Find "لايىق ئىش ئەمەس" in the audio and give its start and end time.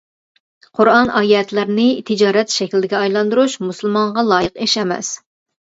4.33-5.17